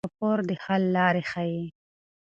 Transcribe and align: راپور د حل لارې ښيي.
راپور 0.07 0.37
د 0.49 0.51
حل 0.63 0.83
لارې 0.95 1.23
ښيي. 1.31 1.63